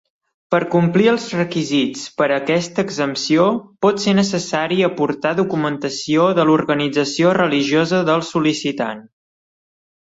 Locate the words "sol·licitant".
8.35-9.09